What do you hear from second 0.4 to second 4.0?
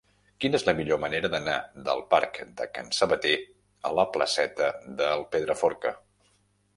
Quina és la millor manera d'anar del parc de Can Sabater a